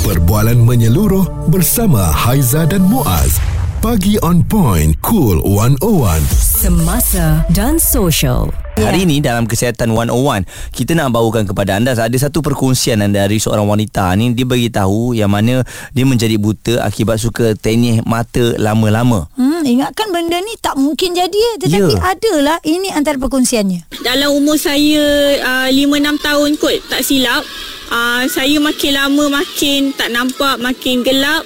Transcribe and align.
Perbualan 0.00 0.56
menyeluruh 0.56 1.22
bersama 1.46 2.00
Haiza 2.02 2.64
dan 2.64 2.82
Muaz. 2.82 3.36
Pagi 3.78 4.20
on 4.20 4.40
point, 4.40 4.92
cool 5.00 5.40
101. 5.40 6.20
Semasa 6.30 7.44
dan 7.48 7.76
social. 7.76 8.48
Hari 8.72 9.04
ini 9.04 9.20
dalam 9.20 9.44
Kesihatan 9.44 9.92
101 9.92 10.48
Kita 10.72 10.96
nak 10.96 11.12
bawakan 11.12 11.44
kepada 11.44 11.76
anda 11.76 11.92
Ada 11.92 12.16
satu 12.16 12.40
perkongsian 12.40 13.02
dari 13.04 13.36
seorang 13.36 13.68
wanita 13.68 14.08
ni 14.14 14.32
Dia 14.32 14.48
beritahu 14.48 15.12
yang 15.12 15.28
mana 15.28 15.60
Dia 15.92 16.08
menjadi 16.08 16.40
buta 16.40 16.80
akibat 16.80 17.20
suka 17.20 17.52
tenyih 17.52 18.00
mata 18.08 18.56
lama-lama 18.56 19.28
Hmm, 19.36 19.60
ingatkan 19.60 20.08
benda 20.08 20.40
ni 20.40 20.56
tak 20.56 20.80
mungkin 20.80 21.12
jadi 21.12 21.28
eh. 21.28 21.54
Tetapi 21.60 21.92
Ya. 21.92 22.00
adalah 22.06 22.56
ini 22.62 22.88
antara 22.88 23.20
perkongsiannya. 23.20 24.00
dalam 24.00 24.32
umur 24.32 24.56
saya 24.56 25.04
uh, 25.42 25.68
5-6 25.68 25.76
tahun 26.24 26.50
kot 26.56 26.76
tak 26.88 27.04
silap 27.04 27.44
uh, 27.90 28.22
saya 28.30 28.56
makin 28.62 28.96
lama 28.96 29.42
makin 29.42 29.92
tak 29.92 30.14
nampak 30.14 30.56
makin 30.62 31.04
gelap 31.04 31.44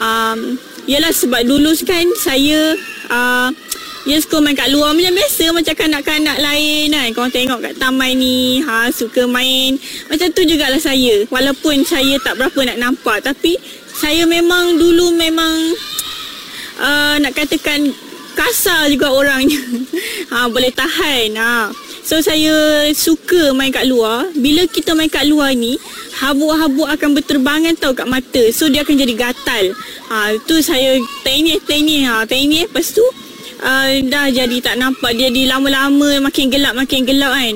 um, 0.00 0.58
Yalah 0.82 1.14
sebab 1.14 1.46
dulu 1.46 1.70
kan 1.86 2.02
saya 2.18 2.74
uh, 3.06 3.48
Ya 4.02 4.18
suka 4.18 4.42
main 4.42 4.58
kat 4.58 4.66
luar 4.74 4.98
macam 4.98 5.14
biasa 5.14 5.54
Macam 5.54 5.78
kanak-kanak 5.78 6.42
lain 6.42 6.90
kan 6.90 7.06
Korang 7.14 7.30
tengok 7.30 7.62
kat 7.62 7.78
taman 7.78 8.18
ni 8.18 8.58
ha, 8.66 8.90
Suka 8.90 9.30
main 9.30 9.78
Macam 10.10 10.26
tu 10.34 10.42
jugalah 10.42 10.82
saya 10.82 11.22
Walaupun 11.30 11.86
saya 11.86 12.18
tak 12.18 12.34
berapa 12.34 12.66
nak 12.66 12.82
nampak 12.82 13.22
Tapi 13.22 13.54
Saya 13.94 14.26
memang 14.26 14.74
dulu 14.74 15.14
memang 15.14 15.54
uh, 16.82 17.14
nak 17.22 17.30
katakan 17.30 17.94
kasar 18.32 18.88
juga 18.88 19.12
orangnya. 19.12 19.60
ha, 20.32 20.48
boleh 20.48 20.72
tahan. 20.72 21.36
Ha. 21.36 21.68
So 22.02 22.18
saya 22.18 22.90
suka 22.98 23.54
main 23.54 23.70
kat 23.70 23.86
luar. 23.86 24.26
Bila 24.34 24.66
kita 24.66 24.90
main 24.92 25.06
kat 25.06 25.22
luar 25.30 25.54
ni, 25.54 25.78
habuk-habuk 26.18 26.90
akan 26.90 27.14
berterbangan 27.14 27.78
tau 27.78 27.94
kat 27.94 28.10
mata. 28.10 28.42
So 28.50 28.66
dia 28.66 28.82
akan 28.82 28.98
jadi 28.98 29.14
gatal. 29.14 29.70
Ha, 30.10 30.34
tu 30.42 30.58
saya 30.58 30.98
tenyih-tenyih. 31.22 32.10
Ha, 32.10 32.26
tenyih 32.26 32.66
lepas 32.66 32.90
tu 32.90 33.06
uh, 33.62 33.90
dah 34.02 34.26
jadi 34.34 34.56
tak 34.58 34.82
nampak. 34.82 35.14
Dia 35.14 35.30
di 35.30 35.46
lama-lama 35.46 36.18
makin 36.18 36.50
gelap 36.50 36.74
makin 36.74 37.06
gelap 37.06 37.38
kan. 37.38 37.54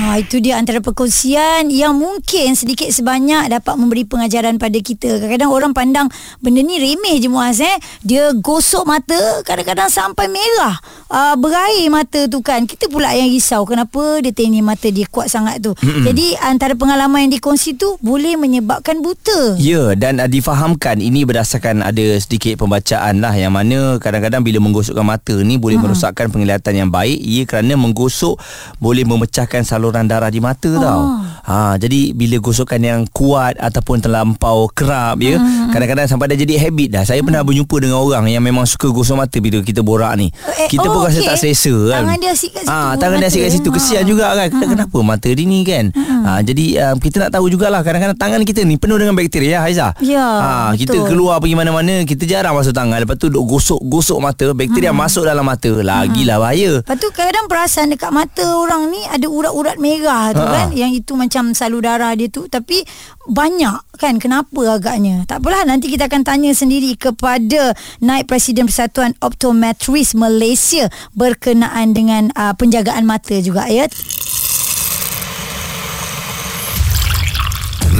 Ha, 0.00 0.16
itu 0.16 0.40
dia 0.40 0.56
antara 0.56 0.80
perkongsian 0.80 1.68
yang 1.68 1.92
mungkin 1.92 2.56
sedikit 2.56 2.88
sebanyak 2.88 3.52
dapat 3.52 3.76
memberi 3.76 4.08
pengajaran 4.08 4.56
pada 4.56 4.80
kita. 4.80 5.20
Kadang-kadang 5.20 5.52
orang 5.52 5.72
pandang 5.76 6.08
benda 6.40 6.64
ni 6.64 6.80
remeh 6.80 7.20
je 7.20 7.28
Muaz 7.28 7.60
eh. 7.60 7.76
Dia 8.00 8.32
gosok 8.32 8.88
mata 8.88 9.20
kadang-kadang 9.44 9.92
sampai 9.92 10.32
merah. 10.32 10.80
Uh, 11.12 11.36
berair 11.36 11.84
mata 11.92 12.24
tu 12.32 12.40
kan. 12.40 12.64
Kita 12.64 12.88
pula 12.88 13.12
yang 13.12 13.28
risau 13.28 13.68
kenapa 13.68 14.24
dia 14.24 14.32
tenyih 14.32 14.64
mata 14.64 14.88
dia 14.88 15.04
kuat 15.04 15.28
sangat 15.28 15.60
tu. 15.60 15.76
Mm-hmm. 15.76 16.04
Jadi 16.08 16.26
antara 16.48 16.72
pengalaman 16.72 17.28
yang 17.28 17.36
dikongsi 17.36 17.76
tu 17.76 18.00
boleh 18.00 18.40
menyebabkan 18.40 19.04
buta. 19.04 19.60
Ya 19.60 19.92
dan 20.00 20.16
uh, 20.16 20.32
difahamkan 20.32 20.96
ini 21.04 21.28
berdasarkan 21.28 21.84
ada 21.84 22.16
sedikit 22.16 22.56
pembacaan 22.56 23.20
lah 23.20 23.36
yang 23.36 23.52
mana 23.52 24.00
kadang-kadang 24.00 24.40
bila 24.40 24.64
menggosokkan 24.64 25.04
mata 25.04 25.36
ni 25.44 25.60
boleh 25.60 25.76
hmm. 25.76 25.92
merosakkan 25.92 26.32
penglihatan 26.32 26.72
yang 26.72 26.88
baik 26.88 27.20
ia 27.20 27.44
kerana 27.44 27.76
menggosok 27.76 28.40
boleh 28.80 29.04
memecahkan 29.04 29.60
saluran 29.60 29.89
darah 30.06 30.30
di 30.30 30.38
mata 30.38 30.70
oh. 30.70 30.78
tau. 30.78 31.02
Ha 31.50 31.74
jadi 31.74 32.14
bila 32.14 32.38
gosokan 32.38 32.78
yang 32.78 33.00
kuat 33.08 33.58
ataupun 33.58 33.98
terlampau 33.98 34.70
kerap 34.70 35.18
ya 35.18 35.34
hmm. 35.34 35.68
kadang-kadang 35.68 36.06
sampai 36.06 36.30
dah 36.30 36.38
jadi 36.38 36.54
habit 36.60 36.88
dah. 36.88 37.02
Saya 37.02 37.18
hmm. 37.18 37.26
pernah 37.26 37.42
berjumpa 37.42 37.76
dengan 37.76 37.98
orang 37.98 38.24
yang 38.24 38.38
memang 38.40 38.62
suka 38.64 38.86
gosok 38.88 39.18
mata 39.18 39.34
bila 39.36 39.58
kita 39.58 39.82
borak 39.82 40.14
ni. 40.14 40.30
Eh, 40.30 40.70
kita 40.70 40.86
pun 40.86 41.02
oh, 41.02 41.04
rasa 41.04 41.18
tak 41.20 41.34
selesa 41.36 41.74
kan. 41.90 42.06
Tangan 42.06 42.16
dia 42.16 42.30
asyik 42.30 42.50
kat 42.52 42.62
situ, 42.62 42.70
Ah 42.70 42.92
tangan 42.94 43.16
dia 43.18 43.26
asyik 43.26 43.40
kat 43.40 43.50
mata. 43.50 43.58
situ 43.58 43.68
kesian 43.72 43.98
Ha. 43.98 44.06
juga 44.06 44.26
kan. 44.30 44.48
Kenapa 44.52 44.98
mata 45.00 45.26
dia 45.26 45.42
ni 45.42 45.60
kan? 45.60 45.84
Ha 45.90 46.32
jadi 46.40 46.64
um, 46.86 46.96
kita 46.96 47.16
nak 47.18 47.30
tahu 47.32 47.50
jugalah 47.50 47.82
kadang-kadang 47.82 48.14
tangan 48.14 48.40
kita 48.44 48.62
ni 48.62 48.78
penuh 48.78 48.94
dengan 48.94 49.12
bakteria 49.12 49.58
Haiza. 49.60 49.90
Ya, 49.98 50.22
Ha 50.22 50.50
kita 50.72 50.94
betul. 50.94 51.08
keluar 51.10 51.42
pergi 51.42 51.58
mana-mana 51.58 52.06
kita 52.06 52.24
jarang 52.24 52.54
basuh 52.54 52.70
tangan 52.70 53.02
lepas 53.02 53.16
tu 53.16 53.26
duk 53.26 53.42
gosok-gosok 53.42 54.18
mata 54.18 54.46
bakteria 54.52 54.94
masuk 54.94 55.26
dalam 55.26 55.42
mata 55.42 55.66
lagilah 55.66 56.38
bahaya. 56.38 56.78
Lepas 56.78 56.94
tu 56.94 57.10
kadang 57.10 57.50
perasan 57.50 57.90
dekat 57.90 58.14
mata 58.14 58.46
orang 58.54 58.86
ni 58.86 59.02
ada 59.02 59.26
urat-urat 59.26 59.76
merah 59.76 60.30
tu 60.30 60.38
Ha. 60.40 60.46
kan 60.46 60.66
yang 60.70 60.92
itu 60.92 61.16
macam 61.16 61.39
salur 61.56 61.82
darah 61.84 62.12
dia 62.14 62.28
tu 62.28 62.46
tapi 62.46 62.84
banyak 63.28 63.96
kan 63.96 64.16
kenapa 64.20 64.76
agaknya 64.76 65.24
tak 65.24 65.40
apalah 65.44 65.64
nanti 65.64 65.88
kita 65.88 66.06
akan 66.08 66.22
tanya 66.24 66.52
sendiri 66.52 66.94
kepada 66.96 67.72
naib 68.04 68.28
presiden 68.28 68.68
Persatuan 68.68 69.16
Optometris 69.24 70.12
Malaysia 70.16 70.88
berkenaan 71.16 71.96
dengan 71.96 72.28
uh, 72.36 72.52
penjagaan 72.56 73.04
mata 73.08 73.36
juga 73.40 73.66
ya 73.68 73.88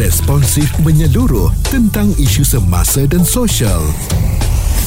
Responsif 0.00 0.64
menyeluruh 0.80 1.52
tentang 1.68 2.08
isu 2.16 2.40
semasa 2.40 3.04
dan 3.04 3.20
sosial. 3.20 3.84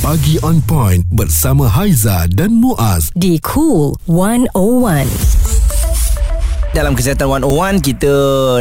Pagi 0.01 0.41
on 0.41 0.57
point 0.65 1.05
bersama 1.13 1.69
Haiza 1.69 2.25
dan 2.33 2.57
Muaz. 2.57 3.13
Di 3.13 3.37
Cool 3.45 3.93
101. 4.09 5.62
Dalam 6.73 6.97
Kesihatan 6.97 7.29
101 7.29 7.85
kita 7.85 8.13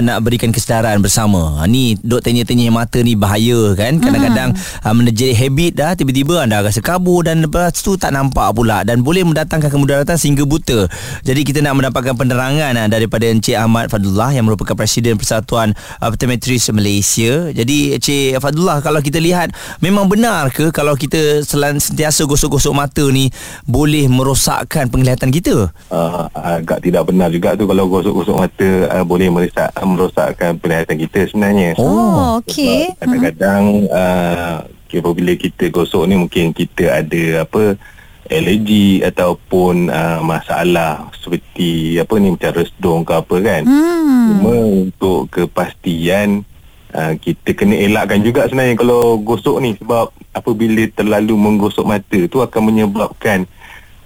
nak 0.04 0.20
berikan 0.20 0.52
kesedaran 0.52 1.00
bersama. 1.00 1.56
Ha, 1.56 1.64
ni 1.64 1.96
duk 1.96 2.20
tenyih-tenyih 2.20 2.68
mata 2.68 3.00
ni 3.00 3.16
bahaya 3.16 3.72
kan. 3.72 3.96
Kadang-kadang 4.04 4.52
hmm. 4.52 4.84
uh, 4.84 4.92
menjadi 4.92 5.32
habit 5.32 5.72
dah 5.80 5.96
tiba-tiba 5.96 6.44
anda 6.44 6.60
rasa 6.60 6.84
kabur 6.84 7.24
dan 7.24 7.40
lepas 7.40 7.72
tu 7.80 7.96
tak 7.96 8.12
nampak 8.12 8.52
pula 8.52 8.84
dan 8.84 9.00
boleh 9.00 9.24
mendatangkan 9.24 9.72
kemudaratan 9.72 10.20
sehingga 10.20 10.44
buta. 10.44 10.92
Jadi 11.24 11.40
kita 11.40 11.64
nak 11.64 11.80
mendapatkan 11.80 12.12
penerangan 12.12 12.84
uh, 12.84 12.88
daripada 12.92 13.32
Encik 13.32 13.56
Ahmad 13.56 13.88
Fadullah 13.88 14.28
yang 14.36 14.44
merupakan 14.44 14.76
Presiden 14.76 15.16
Persatuan 15.16 15.72
Optometris 16.04 16.68
Malaysia. 16.68 17.48
Jadi 17.48 17.96
Encik 17.96 18.44
Fadullah 18.44 18.84
kalau 18.84 19.00
kita 19.00 19.24
lihat 19.24 19.56
memang 19.80 20.12
benar 20.12 20.52
ke 20.52 20.68
kalau 20.68 21.00
kita 21.00 21.40
selan 21.48 21.80
sentiasa 21.80 22.28
gosok-gosok 22.28 22.76
mata 22.76 23.08
ni 23.08 23.32
boleh 23.64 24.04
merosakkan 24.12 24.92
penglihatan 24.92 25.32
kita? 25.32 25.72
uh, 25.88 26.28
agak 26.36 26.84
tidak 26.84 27.08
benar 27.08 27.32
juga 27.32 27.56
tu 27.56 27.64
kalau 27.64 28.01
gosok-gosok 28.02 28.36
mata 28.36 28.70
uh, 28.90 29.04
boleh 29.06 29.30
merosak 29.30 29.70
merosakkan 29.86 30.58
penglihatan 30.58 30.98
kita 30.98 31.30
sebenarnya. 31.30 31.78
oh 31.78 32.42
okey 32.42 32.90
Kadang-kadang 32.98 33.86
uh, 33.86 34.66
apabila 34.90 35.32
kita 35.38 35.70
gosok 35.70 36.10
ni 36.10 36.18
mungkin 36.18 36.50
kita 36.50 36.98
ada 36.98 37.46
apa 37.46 37.78
alergi 38.26 39.06
ataupun 39.06 39.86
uh, 39.86 40.18
masalah 40.26 41.06
seperti 41.22 42.02
apa 42.02 42.14
ni 42.18 42.34
macam 42.34 42.50
resdung 42.58 43.06
ke 43.06 43.12
apa 43.14 43.36
kan. 43.38 43.62
hmm. 43.62 44.26
Cuma 44.34 44.52
untuk 44.82 45.20
kepastian 45.30 46.42
uh, 46.90 47.14
kita 47.22 47.54
kena 47.54 47.78
elakkan 47.78 48.18
juga 48.18 48.50
sebenarnya 48.50 48.74
kalau 48.74 49.16
gosok 49.22 49.62
ni 49.62 49.78
sebab 49.78 50.10
apabila 50.34 50.82
terlalu 50.90 51.38
menggosok 51.38 51.86
mata 51.86 52.18
tu 52.26 52.42
akan 52.42 52.62
menyebabkan 52.66 53.46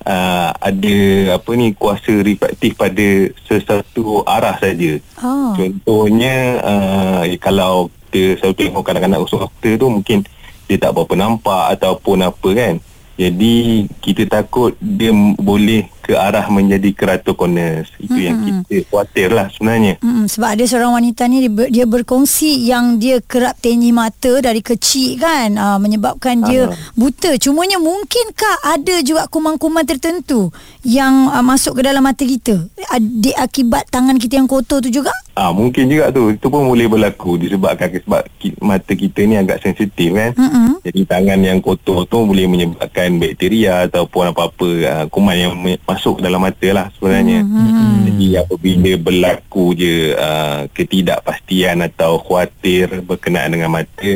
uh, 0.06 0.50
ada 0.55 0.97
apa 1.37 1.50
ni 1.59 1.75
kuasa 1.75 2.22
refraktif 2.22 2.78
pada 2.78 3.06
sesuatu 3.44 4.22
arah 4.25 4.56
saja. 4.62 5.03
oh. 5.21 5.53
Contohnya 5.59 6.62
uh, 6.62 7.22
kalau 7.43 7.91
kita 8.09 8.39
selalu 8.41 8.55
tengok 8.56 8.83
kanak-kanak 8.87 9.19
gosok 9.27 9.50
mata 9.50 9.71
tu 9.75 9.87
mungkin 9.91 10.19
dia 10.66 10.77
tak 10.78 10.95
berapa 10.95 11.15
nampak 11.19 11.65
ataupun 11.77 12.22
apa 12.22 12.49
kan. 12.55 12.75
Jadi 13.16 13.89
kita 14.05 14.28
takut 14.28 14.77
dia 14.78 15.11
boleh 15.41 15.89
ke 16.06 16.15
arah 16.15 16.47
menjadi 16.47 16.94
keratokonus. 16.94 17.91
Itu 17.99 18.15
mm-hmm. 18.15 18.22
yang 18.22 18.39
kita 18.62 18.87
khawatir 18.87 19.28
lah 19.34 19.50
sebenarnya. 19.50 19.99
Hmm, 19.99 20.31
sebab 20.31 20.55
ada 20.55 20.62
seorang 20.62 20.94
wanita 20.94 21.27
ni 21.27 21.43
dia, 21.43 21.50
ber, 21.50 21.67
dia 21.67 21.83
berkongsi 21.83 22.62
yang 22.71 23.03
dia 23.03 23.19
kerap 23.19 23.59
tenyih 23.59 23.91
mata 23.91 24.39
dari 24.39 24.62
kecil 24.62 25.19
kan 25.19 25.59
uh, 25.59 25.78
menyebabkan 25.83 26.47
dia 26.47 26.71
buta. 26.95 27.34
Cumanya 27.43 27.83
mungkinkah 27.83 28.71
ada 28.71 29.03
juga 29.03 29.27
kuman-kuman 29.27 29.83
tertentu 29.83 30.55
yang 30.87 31.35
uh, 31.35 31.43
masuk 31.43 31.83
ke 31.83 31.83
dalam 31.83 32.07
mata 32.07 32.23
kita 32.23 32.71
Ad- 32.95 33.35
akibat 33.35 33.91
tangan 33.91 34.15
kita 34.23 34.39
yang 34.39 34.47
kotor 34.47 34.79
tu 34.79 34.87
juga? 34.87 35.11
Ah 35.35 35.51
mungkin 35.51 35.91
juga 35.91 36.15
tu. 36.15 36.31
Itu 36.31 36.47
pun 36.47 36.71
boleh 36.71 36.87
berlaku 36.87 37.43
disebabkan 37.43 37.91
sebab 37.91 38.22
ki, 38.39 38.55
mata 38.63 38.95
kita 38.95 39.27
ni 39.27 39.34
agak 39.34 39.66
sensitif 39.66 40.15
kan. 40.15 40.31
Mm-mm. 40.39 40.78
Jadi 40.87 41.03
tangan 41.03 41.43
yang 41.43 41.59
kotor 41.59 42.07
tu 42.07 42.22
boleh 42.22 42.47
menyebabkan 42.47 43.19
bakteria 43.19 43.91
ataupun 43.91 44.31
apa-apa 44.31 44.69
uh, 44.87 45.05
kuman 45.10 45.34
yang 45.34 45.53
masuk 45.83 46.22
dalam 46.22 46.39
mata 46.39 46.69
lah 46.71 46.87
sebenarnya. 46.95 47.43
Mm-hmm. 47.43 47.93
Jadi 48.07 48.27
apabila 48.39 48.93
berlaku 49.03 49.75
je 49.75 50.15
uh, 50.15 50.71
ketidakpastian 50.71 51.83
atau 51.83 52.22
khawatir 52.22 53.03
berkenaan 53.03 53.59
dengan 53.59 53.75
mata 53.75 54.10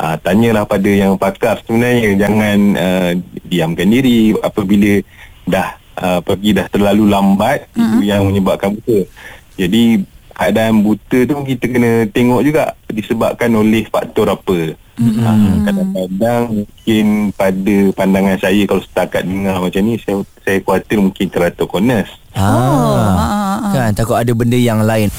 uh, 0.00 0.16
tanyalah 0.18 0.64
pada 0.64 0.88
yang 0.88 1.20
pakar 1.20 1.60
sebenarnya 1.62 2.16
jangan 2.16 2.58
uh, 2.74 3.10
diamkan 3.44 3.92
diri 3.92 4.32
apabila 4.40 5.04
dah 5.44 5.83
uh, 5.98 6.20
pergi 6.22 6.50
dah 6.56 6.66
terlalu 6.70 7.04
lambat 7.10 7.66
mm-hmm. 7.72 7.82
itu 7.84 7.98
yang 8.06 8.22
menyebabkan 8.26 8.74
buta. 8.78 9.06
Jadi 9.54 10.02
keadaan 10.34 10.82
buta 10.82 11.18
tu 11.26 11.34
kita 11.46 11.64
kena 11.70 11.90
tengok 12.10 12.40
juga 12.42 12.74
disebabkan 12.90 13.50
oleh 13.54 13.86
faktor 13.86 14.30
apa. 14.30 14.74
Mm-hmm. 14.94 15.26
Uh, 15.26 15.56
kadang-kadang 15.66 16.42
mungkin 16.62 17.06
pada 17.34 17.76
pandangan 17.98 18.38
saya 18.38 18.62
kalau 18.66 18.82
setakat 18.82 19.22
dengar 19.26 19.58
macam 19.58 19.82
ni 19.82 19.98
saya 19.98 20.22
saya 20.42 20.58
khawatir 20.62 20.98
mungkin 21.02 21.26
keratokonus. 21.30 22.08
Ah, 22.34 22.42
ah, 22.42 23.58
ah. 23.62 23.72
kan 23.72 23.90
takut 23.94 24.18
ada 24.18 24.30
benda 24.34 24.58
yang 24.58 24.82
lain. 24.82 25.10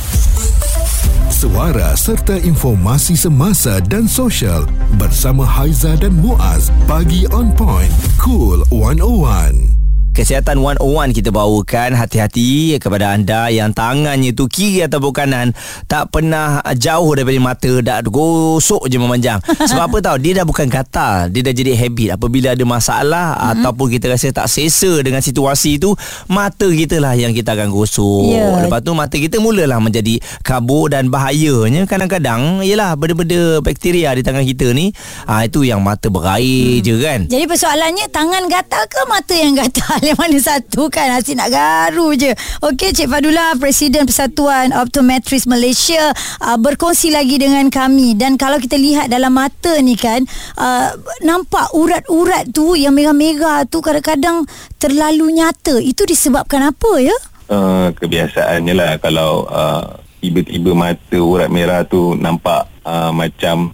suara 1.35 1.93
serta 1.93 2.39
informasi 2.41 3.13
semasa 3.13 3.77
dan 3.91 4.07
sosial 4.07 4.65
bersama 4.97 5.43
Haiza 5.43 5.93
dan 5.99 6.15
Muaz. 6.17 6.71
Pagi 6.87 7.27
on 7.29 7.51
point. 7.53 7.91
Cool 8.17 8.63
101. 8.71 9.74
Kesihatan 10.15 10.63
101 10.63 11.11
kita 11.11 11.27
bawakan 11.27 11.91
hati-hati 11.91 12.79
kepada 12.79 13.11
anda 13.11 13.51
yang 13.51 13.75
tangannya 13.75 14.31
tu 14.31 14.47
kiri 14.47 14.87
ataupun 14.87 15.11
kanan 15.11 15.51
tak 15.91 16.07
pernah 16.07 16.63
jauh 16.71 17.11
daripada 17.19 17.35
mata 17.43 17.83
dah 17.83 17.99
gosok 17.99 18.87
je 18.87 18.95
memanjang. 18.95 19.43
Sebab 19.69 19.91
apa 19.91 19.97
tahu 19.99 20.17
dia 20.23 20.39
dah 20.39 20.47
bukan 20.47 20.71
gatal, 20.71 21.27
dia 21.27 21.43
dah 21.43 21.51
jadi 21.51 21.75
habit. 21.75 22.15
Apabila 22.15 22.55
ada 22.55 22.63
masalah 22.63 23.35
mm-hmm. 23.35 23.51
ataupun 23.59 23.87
kita 23.91 24.07
rasa 24.07 24.31
tak 24.31 24.47
selesa 24.47 25.03
dengan 25.03 25.19
situasi 25.19 25.83
tu, 25.83 25.91
mata 26.31 26.63
kita 26.63 27.03
lah 27.03 27.11
yang 27.19 27.35
kita 27.35 27.51
akan 27.51 27.67
gosok. 27.67 28.39
Ya. 28.39 28.55
Lepas 28.63 28.87
tu 28.87 28.95
mata 28.95 29.19
kita 29.19 29.43
mulalah 29.43 29.83
menjadi 29.83 30.23
kabur 30.47 30.95
dan 30.95 31.11
bahayanya 31.11 31.83
kadang-kadang 31.91 32.63
ialah 32.63 32.95
benda-benda 32.95 33.59
bakteria 33.59 34.15
di 34.15 34.23
tangan 34.23 34.47
kita 34.47 34.71
ni, 34.71 34.95
ah 35.27 35.43
itu 35.43 35.67
yang 35.67 35.83
mata 35.83 36.07
berair 36.07 36.79
hmm. 36.79 36.83
je 36.87 36.95
kan. 37.03 37.19
Jadi 37.27 37.43
persoalannya 37.51 38.07
tangan 38.15 38.47
gatal 38.47 38.87
ke 38.87 39.01
mata 39.11 39.35
yang 39.35 39.59
gatal? 39.59 40.04
Yang 40.05 40.19
mana 40.21 40.37
satu 40.37 40.85
kan 40.93 41.09
Asyik 41.17 41.33
nak 41.41 41.49
garu 41.49 42.13
je. 42.13 42.29
Okey 42.61 42.93
Cik 42.93 43.09
Fadullah 43.09 43.57
Presiden 43.57 44.05
Persatuan 44.05 44.69
Optometris 44.69 45.49
Malaysia 45.49 46.13
uh, 46.45 46.57
Berkongsi 46.61 47.09
lagi 47.09 47.41
dengan 47.41 47.65
kami. 47.73 48.13
Dan 48.13 48.37
kalau 48.37 48.61
kita 48.61 48.77
lihat 48.77 49.09
dalam 49.09 49.33
mata 49.33 49.73
ni 49.81 49.97
kan 49.97 50.21
uh, 50.61 50.93
Nampak 51.25 51.73
urat-urat 51.73 52.53
tu 52.53 52.77
Yang 52.77 52.93
merah-merah 53.01 53.65
tu 53.65 53.81
Kadang-kadang 53.81 54.45
terlalu 54.77 55.41
nyata. 55.41 55.81
Itu 55.81 56.05
disebabkan 56.05 56.69
apa 56.69 56.91
ya? 57.01 57.17
Uh, 57.49 57.89
kebiasaannya 57.97 58.73
lah 58.73 58.91
kalau 59.01 59.45
uh, 59.49 60.01
tiba-tiba 60.21 60.73
mata 60.73 61.17
urat 61.21 61.49
merah 61.49 61.85
tu 61.85 62.17
nampak 62.17 62.65
uh, 62.81 63.13
macam 63.13 63.73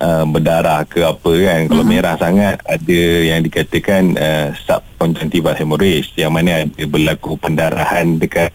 uh, 0.00 0.24
berdarah 0.24 0.82
ke 0.82 1.04
apa 1.04 1.32
kan 1.36 1.60
kalau 1.68 1.84
Mm-hmm. 1.84 1.92
merah 1.94 2.16
sangat 2.16 2.56
ada 2.64 3.00
yang 3.22 3.40
dikatakan 3.40 4.02
uh, 4.16 4.48
subconjunctival 4.58 5.54
hemorrhage 5.54 6.10
yang 6.16 6.32
mana 6.32 6.64
ada 6.64 6.84
berlaku 6.84 7.36
pendarahan 7.36 8.16
dekat 8.16 8.50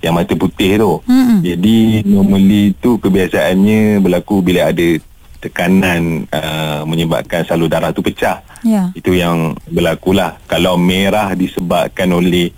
yang 0.00 0.12
mata 0.12 0.32
putih 0.34 0.76
tu 0.76 0.92
Mm-mm. 1.04 1.40
jadi 1.40 1.78
normally 2.04 2.76
tu 2.78 2.96
kebiasaannya 2.96 4.00
berlaku 4.00 4.40
bila 4.40 4.68
ada 4.70 4.98
tekanan 5.36 6.24
uh, 6.32 6.82
menyebabkan 6.82 7.44
salur 7.44 7.68
darah 7.68 7.92
tu 7.92 8.00
pecah 8.00 8.42
Ya. 8.64 8.90
itu 8.98 9.14
yang 9.14 9.54
berlaku 9.70 10.10
lah 10.10 10.42
kalau 10.50 10.74
merah 10.74 11.38
disebabkan 11.38 12.10
oleh 12.10 12.50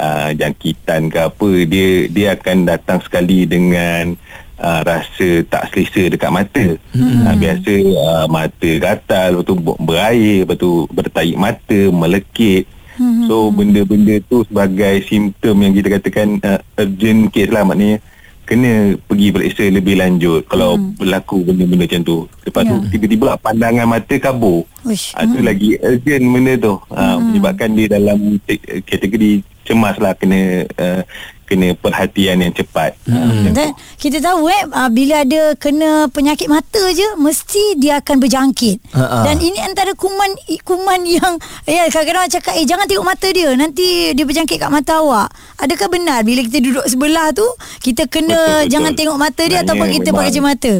uh, 0.00 0.32
jangkitan 0.32 1.12
ke 1.12 1.18
apa 1.20 1.50
dia 1.68 2.08
dia 2.08 2.32
akan 2.32 2.64
datang 2.64 3.04
sekali 3.04 3.44
dengan 3.44 4.16
uh, 4.60 4.80
rasa 4.84 5.28
tak 5.48 5.72
selesa 5.72 6.12
dekat 6.12 6.30
mata 6.30 6.64
hmm. 6.92 7.24
uh, 7.26 7.36
biasa 7.36 7.72
uh, 7.82 8.26
mata 8.28 8.70
gatal 8.78 9.28
lepas 9.34 9.44
tu 9.44 9.54
ber- 9.56 9.80
berair 9.80 10.36
lepas 10.44 10.56
tu 10.56 10.70
bertaik 10.92 11.36
mata 11.36 11.80
melekit 11.90 12.68
Hmm. 13.00 13.24
So 13.24 13.48
benda-benda 13.48 14.20
tu 14.28 14.44
sebagai 14.44 15.00
simptom 15.08 15.56
yang 15.64 15.72
kita 15.72 15.88
katakan 15.96 16.36
uh, 16.44 16.60
urgent 16.76 17.32
case 17.32 17.48
lah 17.48 17.64
maknanya 17.64 17.96
kena 18.44 18.92
pergi 19.08 19.32
periksa 19.32 19.64
lebih 19.72 19.96
lanjut 19.96 20.44
kalau 20.44 20.76
hmm. 20.76 21.00
berlaku 21.00 21.40
benda-benda 21.40 21.88
macam 21.88 22.04
tu. 22.04 22.28
Lepas 22.44 22.60
tu 22.68 22.76
Ya. 22.76 22.88
tiba-tiba 22.92 23.40
pandangan 23.40 23.88
mata 23.88 24.14
kabur. 24.20 24.68
Uish. 24.84 25.16
Ah, 25.16 25.24
tu 25.24 25.40
lagi 25.40 25.80
urgent 25.80 26.24
benda 26.28 26.52
tu. 26.60 26.74
Ah, 26.92 27.16
menyebabkan 27.16 27.72
dia 27.72 27.86
dalam 27.88 28.36
te- 28.44 28.60
kategori 28.84 29.48
cemas 29.64 29.96
lah 29.96 30.12
kena 30.12 30.68
uh, 30.68 31.00
kena 31.50 31.74
perhatian 31.74 32.38
yang 32.38 32.54
cepat. 32.54 32.94
Hmm. 33.10 33.50
Dan 33.50 33.74
kita 33.98 34.22
tahu 34.22 34.46
eh 34.46 34.62
uh, 34.70 34.86
bila 34.86 35.26
ada 35.26 35.58
kena 35.58 36.06
penyakit 36.06 36.46
mata 36.46 36.78
je 36.94 37.04
mesti 37.18 37.74
dia 37.82 37.98
akan 37.98 38.22
berjangkit. 38.22 38.78
Ha-ha. 38.94 39.26
Dan 39.26 39.42
ini 39.42 39.58
antara 39.58 39.90
kuman 39.98 40.30
kuman 40.62 41.02
yang 41.02 41.34
ya 41.66 41.90
kadang-kadang 41.90 42.22
orang 42.22 42.30
cakap 42.30 42.54
eh 42.54 42.62
jangan 42.62 42.86
tengok 42.86 43.06
mata 43.10 43.26
dia 43.34 43.50
nanti 43.58 44.14
dia 44.14 44.22
berjangkit 44.22 44.62
kat 44.62 44.70
mata 44.70 45.02
awak. 45.02 45.34
Adakah 45.58 45.88
benar 45.90 46.22
bila 46.22 46.46
kita 46.46 46.62
duduk 46.62 46.86
sebelah 46.86 47.34
tu 47.34 47.44
kita 47.82 48.06
kena 48.06 48.30
Betul, 48.30 48.46
betul. 48.46 48.70
jangan 48.70 48.92
tengok 48.94 49.18
mata 49.18 49.42
dia 49.42 49.58
Sebenarnya 49.60 49.66
ataupun 49.66 49.88
kita 49.90 50.08
pakai 50.14 50.30
kacamata? 50.30 50.72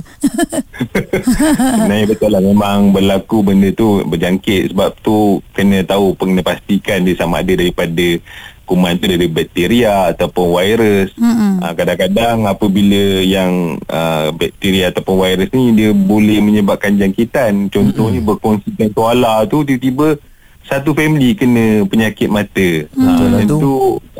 Sebenarnya 1.75 2.07
betul 2.07 2.31
lah 2.31 2.43
memang 2.43 2.79
berlaku 2.95 3.39
benda 3.43 3.69
tu 3.75 4.07
berjangkit 4.07 4.71
sebab 4.71 4.91
tu 5.03 5.43
kena 5.53 5.83
tahu 5.83 6.15
kena 6.15 6.41
pastikan 6.47 7.03
dia 7.03 7.19
sama 7.19 7.43
ada 7.43 7.53
daripada 7.57 8.07
kuman 8.71 8.95
tu 9.03 9.11
dari 9.11 9.27
bakteria 9.27 10.15
ataupun 10.15 10.55
virus. 10.55 11.11
Mm-mm. 11.19 11.59
Uh, 11.59 11.75
kadang-kadang 11.75 12.47
apabila 12.47 13.19
yang 13.27 13.83
uh, 13.91 14.31
bakteria 14.31 14.95
ataupun 14.95 15.19
virus 15.19 15.51
ni 15.51 15.75
dia 15.75 15.91
boleh 15.91 16.39
menyebabkan 16.39 16.95
jangkitan. 16.95 17.67
Contohnya 17.67 18.23
berkongsikan 18.23 18.95
tuala 18.95 19.43
tu 19.51 19.67
tiba-tiba 19.67 20.23
satu 20.71 20.95
family 20.95 21.35
kena 21.35 21.83
penyakit 21.91 22.31
mata. 22.31 22.87
Lah 22.95 23.19
Uh, 23.19 23.43
tu. 23.43 23.59
itu 23.59 23.73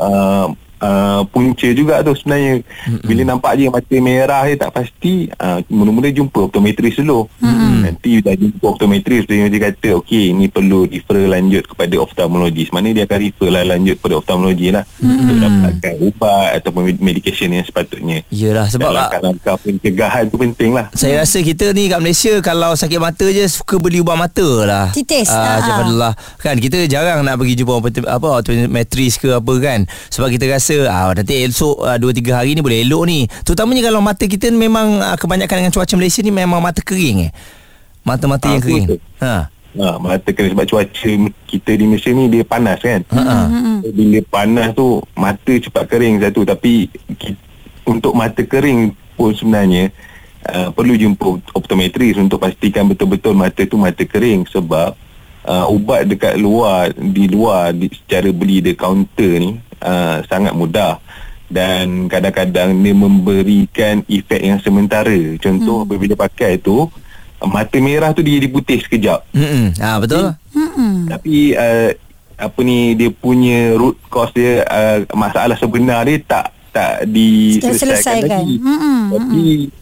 uh, 0.03 0.47
uh, 0.81 1.21
punca 1.29 1.69
juga 1.71 2.01
tu 2.01 2.17
sebenarnya. 2.17 2.65
Mm-mm. 2.65 3.05
Bila 3.05 3.21
nampak 3.23 3.55
dia 3.55 3.69
mata 3.69 3.95
merah 4.01 4.43
dia 4.49 4.57
tak 4.57 4.71
pasti, 4.73 5.29
uh, 5.37 5.61
mula-mula 5.69 6.09
jumpa 6.09 6.49
optometris 6.49 6.97
dulu. 6.99 7.29
Mm-mm. 7.39 7.85
Nanti 7.85 8.19
dah 8.19 8.35
jumpa 8.35 8.65
optometris 8.65 9.29
dia 9.29 9.47
dia 9.47 9.61
kata 9.71 10.01
okey 10.01 10.33
ni 10.33 10.49
perlu 10.49 10.89
refer 10.89 11.29
lanjut 11.29 11.63
kepada 11.69 11.95
oftalmologis. 12.01 12.73
Mana 12.73 12.91
dia 12.91 13.05
akan 13.05 13.19
refer 13.21 13.49
lah 13.53 13.63
lanjut 13.63 13.95
kepada 14.01 14.15
oftalmologi 14.19 14.73
lah. 14.73 14.83
Mm-mm. 14.99 15.19
Untuk 15.21 15.37
dapatkan 15.37 15.93
ubat 16.01 16.49
ataupun 16.59 16.81
med- 16.89 17.03
medication 17.03 17.53
yang 17.53 17.63
sepatutnya. 17.63 18.25
Yalah 18.33 18.67
sebab 18.67 18.89
Dan 18.89 18.97
langkah-langkah 18.97 19.55
pencegahan 19.61 20.23
tu 20.27 20.35
penting 20.41 20.73
lah. 20.73 20.89
Saya 20.97 21.21
rasa 21.21 21.39
kita 21.45 21.69
ni 21.71 21.87
kat 21.87 22.01
Malaysia 22.01 22.33
kalau 22.41 22.73
sakit 22.73 22.97
mata 22.97 23.27
je 23.29 23.45
suka 23.45 23.77
beli 23.77 24.01
ubat 24.01 24.17
mata 24.17 24.47
lah. 24.65 24.89
Titis. 24.89 25.29
Cik 25.29 25.73
Fadullah. 25.77 26.13
Kan 26.41 26.57
kita 26.57 26.87
jarang 26.89 27.21
nak 27.21 27.37
pergi 27.37 27.53
jumpa 27.61 27.73
optom- 27.77 28.09
apa 28.09 28.27
optometris 28.41 29.21
ke 29.21 29.29
apa 29.35 29.53
kan. 29.61 29.85
Sebab 30.09 30.31
kita 30.33 30.49
rasa 30.49 30.70
ah 30.83 31.11
nanti 31.11 31.43
esok 31.43 31.83
2 31.97 31.99
3 31.99 32.31
hari 32.33 32.53
ni 32.53 32.61
boleh 32.61 32.81
elok 32.81 33.03
ni. 33.05 33.19
Terutamanya 33.43 33.81
kalau 33.83 33.99
mata 33.99 34.23
kita 34.23 34.47
ni 34.47 34.59
memang 34.59 34.99
ah, 34.99 35.15
kebanyakan 35.15 35.55
dengan 35.59 35.71
cuaca 35.71 35.93
Malaysia 35.95 36.21
ni 36.21 36.29
memang 36.29 36.59
mata 36.59 36.79
kering 36.79 37.27
eh. 37.27 37.31
Mata-mata 38.01 38.49
Ah, 38.49 38.51
yang 38.55 38.61
kering. 38.61 38.85
betul. 38.87 38.99
Ha. 39.19 39.35
Ha, 39.71 39.95
mata 39.97 40.27
kena 40.27 40.51
sebab 40.51 40.65
cuaca 40.67 41.11
kita 41.47 41.71
di 41.71 41.85
Malaysia 41.85 42.11
ni 42.11 42.27
dia 42.27 42.43
panas 42.43 42.79
kan. 42.79 43.01
Ha. 43.07 43.21
So, 43.79 43.89
bila 43.89 44.19
panas 44.25 44.67
tu 44.71 44.87
mata 45.13 45.53
cepat 45.53 45.83
kering 45.87 46.19
satu 46.19 46.43
tapi 46.43 46.91
untuk 47.83 48.11
mata 48.11 48.41
kering 48.41 48.91
pun 49.15 49.31
sebenarnya 49.31 49.89
uh, 50.43 50.69
perlu 50.71 50.93
jumpa 50.93 51.23
optometris 51.53 52.17
untuk 52.17 52.39
pastikan 52.39 52.83
betul-betul 52.85 53.31
mata 53.31 53.63
tu 53.63 53.75
mata 53.75 54.01
kering 54.01 54.43
sebab 54.45 54.91
uh, 55.45 55.65
ubat 55.67 56.03
dekat 56.05 56.35
luar 56.35 56.91
di 56.91 57.25
luar 57.27 57.71
di, 57.71 57.87
secara 57.87 58.27
beli 58.29 58.59
di 58.59 58.73
kaunter 58.73 59.39
ni 59.39 59.51
uh, 59.81 60.21
sangat 60.29 60.53
mudah 60.53 61.01
dan 61.51 62.07
kadang-kadang 62.07 62.71
dia 62.79 62.95
memberikan 62.95 63.99
efek 64.07 64.39
yang 64.39 64.57
sementara. 64.63 65.35
Contoh 65.35 65.83
hmm. 65.83 65.85
apabila 65.89 66.15
pakai 66.15 66.55
tu 66.55 66.87
uh, 66.87 67.49
mata 67.49 67.75
merah 67.83 68.15
tu 68.15 68.23
dia 68.23 68.39
jadi 68.39 68.47
putih 68.47 68.79
sekejap. 68.79 69.27
Hmm. 69.35 69.75
Ah 69.81 69.99
betul. 69.99 70.31
Mm-mm. 70.55 71.11
Tapi 71.11 71.57
uh, 71.57 71.89
apa 72.41 72.59
ni 72.63 72.95
dia 72.97 73.11
punya 73.11 73.75
root 73.77 73.99
cause 74.07 74.31
dia 74.31 74.63
uh, 74.65 75.03
masalah 75.13 75.59
sebenar 75.59 76.07
dia 76.07 76.23
tak 76.23 76.55
tak 76.71 77.03
diselesaikan 77.03 77.75
Selesaikan. 77.75 78.41
lagi. 78.47 78.55
Mm-mm. 78.63 78.99
Tapi 79.11 79.41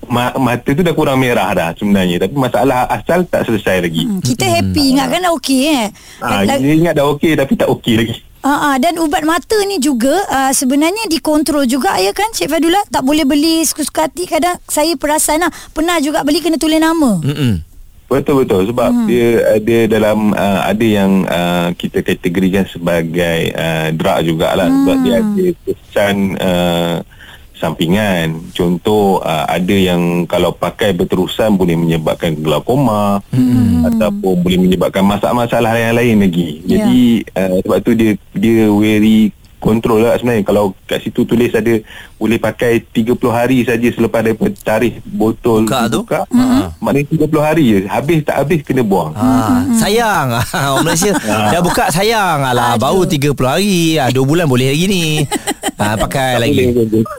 ma- 0.09 0.37
mata 0.41 0.69
tu 0.73 0.81
dah 0.81 0.95
kurang 0.97 1.21
merah 1.21 1.53
dah 1.53 1.69
sebenarnya 1.77 2.17
tapi 2.25 2.33
masalah 2.33 2.89
asal 2.89 3.29
tak 3.29 3.45
selesai 3.45 3.85
lagi. 3.85 4.09
Mm, 4.09 4.25
Kita 4.25 4.45
happy 4.49 4.83
ingat 4.97 5.07
kan 5.13 5.19
dah 5.21 5.33
okey 5.37 5.61
eh. 5.69 5.87
Ah, 6.17 6.41
La- 6.41 6.57
dia 6.57 6.73
ingat 6.73 6.97
dah 6.97 7.05
okey 7.13 7.37
tapi 7.37 7.53
tak 7.53 7.69
okey 7.69 7.93
lagi. 7.93 8.17
Ah, 8.39 8.71
ah, 8.71 8.75
dan 8.79 8.95
ubat 9.03 9.27
mata 9.27 9.59
ni 9.67 9.83
juga 9.83 10.15
ah, 10.31 10.55
sebenarnya 10.55 11.11
dikontrol 11.11 11.67
juga 11.67 11.99
ya 11.99 12.15
kan 12.15 12.31
Cik 12.31 12.47
Fadullah 12.47 12.79
tak 12.87 13.03
boleh 13.03 13.27
beli 13.27 13.67
suka-suka 13.67 14.07
hati 14.07 14.31
kadang 14.31 14.55
saya 14.63 14.95
perasan 14.95 15.43
lah 15.43 15.51
pernah 15.75 15.99
juga 15.99 16.23
beli 16.23 16.39
kena 16.39 16.55
tulis 16.55 16.79
nama 16.79 17.19
Hmm. 17.19 17.61
Betul 18.09 18.41
betul 18.41 18.65
sebab 18.73 18.89
hmm. 18.89 19.05
dia 19.05 19.27
ada 19.53 19.77
dalam 19.85 20.33
uh, 20.33 20.61
ada 20.65 20.81
yang 20.81 21.29
uh, 21.29 21.69
kita 21.77 22.01
kategorikan 22.01 22.65
sebagai 22.65 23.53
uh, 23.53 23.93
drug 23.93 24.25
jugalah 24.25 24.65
hmm. 24.65 24.77
sebab 24.81 24.97
dia 25.05 25.15
ada 25.21 25.45
kesan 25.61 26.15
uh, 26.41 26.95
sampingan. 27.59 28.49
Contoh 28.55 29.19
uh, 29.19 29.45
ada 29.45 29.75
yang 29.75 30.23
kalau 30.25 30.55
pakai 30.55 30.95
berterusan 30.95 31.59
boleh 31.59 31.75
menyebabkan 31.75 32.33
glaukoma 32.39 33.19
hmm. 33.35 33.85
ataupun 33.93 34.33
boleh 34.39 34.59
menyebabkan 34.63 35.03
masalah-masalah 35.03 35.75
yang 35.75 35.95
lain 35.99 36.23
lagi. 36.23 36.63
Ya. 36.63 36.79
Jadi 36.79 37.01
uh, 37.35 37.55
sebab 37.61 37.77
tu 37.83 37.91
dia 37.93 38.11
dia 38.33 38.71
very 38.71 39.35
kontrol 39.59 40.07
lah 40.07 40.15
sebenarnya. 40.15 40.47
Kalau 40.47 40.71
kat 40.87 41.03
situ 41.03 41.27
tulis 41.27 41.51
ada 41.51 41.83
boleh 42.15 42.39
pakai 42.39 42.79
30 42.79 43.19
hari 43.27 43.67
saja 43.67 43.87
selepas 43.91 44.23
daripada 44.23 44.55
tarikh 44.63 45.03
botol 45.03 45.67
Buka 45.67 45.91
tu? 45.91 46.01
buka, 46.03 46.23
maknanya 46.79 47.27
30 47.27 47.43
hari 47.43 47.63
je. 47.67 47.79
Habis 47.85 48.19
tak 48.23 48.35
habis 48.43 48.59
kena 48.63 48.81
buang. 48.87 49.11
Ha, 49.13 49.67
sayang. 49.75 50.27
Orang 50.73 50.87
Malaysia 50.87 51.11
Dah 51.27 51.61
buka 51.61 51.91
sayang. 51.91 52.39
Alah 52.47 52.79
baru 52.79 53.03
30 53.03 53.35
hari. 53.43 53.99
Ah, 53.99 54.09
2 54.09 54.23
bulan 54.23 54.47
boleh 54.47 54.71
lagi 54.71 54.87
ni 54.87 55.03
ah, 55.79 55.95
Pakai 56.03 56.37
lagi. 56.37 56.75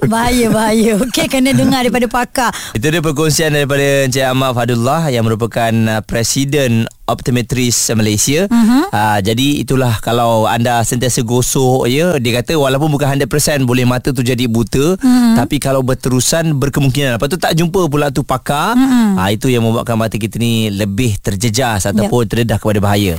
Bahaya 0.06 0.46
bahaya 0.52 1.00
Okey 1.00 1.26
kena 1.26 1.56
dengar 1.56 1.82
daripada 1.82 2.06
pakar 2.06 2.50
Itu 2.76 2.86
dia 2.86 3.02
perkongsian 3.02 3.56
daripada 3.56 4.06
Encik 4.06 4.24
Ahmad 4.24 4.52
Fadullah 4.54 5.10
yang 5.10 5.26
merupakan 5.26 5.72
uh, 5.88 6.00
Presiden 6.04 6.86
Optometris 7.10 7.90
Malaysia. 7.98 8.46
Uh-huh. 8.46 8.86
Uh, 8.94 9.18
jadi 9.18 9.66
itulah 9.66 9.98
kalau 9.98 10.46
anda 10.46 10.86
sentiasa 10.86 11.26
gosok 11.26 11.90
ya, 11.90 12.16
dia 12.22 12.38
kata 12.38 12.54
walaupun 12.54 12.94
bukan 12.94 13.18
100% 13.18 13.66
boleh 13.66 13.82
mata 13.82 14.14
tu 14.14 14.22
jadi 14.22 14.46
buta, 14.46 14.94
uh-huh. 14.94 15.34
tapi 15.34 15.58
kalau 15.58 15.82
berterusan 15.82 16.54
berkemungkinan 16.54 17.18
lepas 17.18 17.26
tu 17.26 17.38
tak 17.42 17.58
jumpa 17.58 17.90
pula 17.90 18.14
tu 18.14 18.22
pakar, 18.22 18.78
uh-huh. 18.78 19.18
uh, 19.18 19.28
itu 19.34 19.50
yang 19.50 19.66
membuatkan 19.66 19.98
mata 19.98 20.14
kita 20.14 20.38
ni 20.38 20.70
lebih 20.70 21.18
terjejas 21.18 21.90
ataupun 21.90 22.30
terdedah 22.30 22.62
kepada 22.62 22.78
bahaya. 22.78 23.18